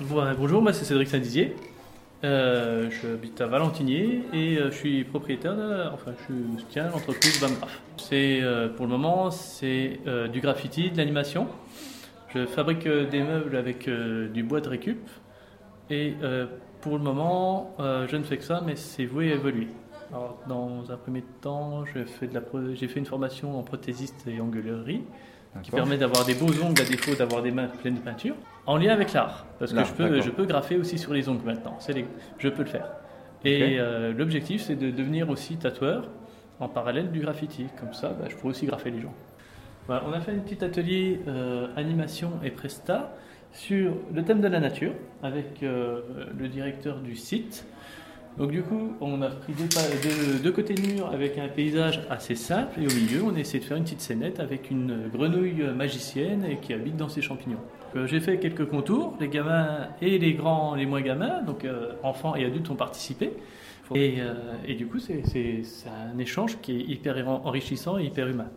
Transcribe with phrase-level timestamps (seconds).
[0.00, 1.56] bonjour, moi c'est Cédric Saint-Dizier.
[2.24, 7.80] Euh, J'habite à Valentinier et euh, je suis propriétaire, de, enfin je tiens l'entreprise Bamgraph.
[7.96, 11.48] C'est euh, pour le moment c'est euh, du graffiti, de l'animation.
[12.34, 14.98] Je fabrique des meubles avec du bois de récup
[15.88, 16.12] et
[16.82, 19.68] pour le moment je ne fais que ça, mais c'est voué à évoluer.
[20.10, 25.02] Alors, dans un premier temps, j'ai fait, fait, une formation en prothésiste et anguleurie
[25.62, 28.34] qui permet d'avoir des beaux ongles à défaut d'avoir des mains pleines de peinture,
[28.66, 29.46] en lien avec l'art.
[29.58, 31.78] Parce que je peux, je peux graffer aussi sur les ongles maintenant.
[31.88, 32.06] Les,
[32.38, 32.90] je peux le faire.
[33.44, 36.08] Et euh, l'objectif, c'est de devenir aussi tatoueur
[36.60, 37.66] en parallèle du graffiti.
[37.78, 39.14] Comme ça, bah, je pourrais aussi graffer les gens.
[39.86, 43.14] Voilà, on a fait un petit atelier euh, animation et presta
[43.52, 46.02] sur le thème de la nature avec euh,
[46.36, 47.66] le directeur du site.
[48.38, 52.80] Donc du coup, on a pris deux, côtés de mur avec un paysage assez simple
[52.80, 56.46] et au milieu, on a essayé de faire une petite scénette avec une grenouille magicienne
[56.62, 57.58] qui habite dans ses champignons.
[57.96, 61.92] Euh, j'ai fait quelques contours, les gamins et les grands, les moins gamins, donc euh,
[62.04, 63.32] enfants et adultes ont participé.
[63.94, 64.34] Et, euh,
[64.66, 65.22] et du coup, c'est
[65.86, 68.50] un échange qui est hyper enrichissant et hyper humain.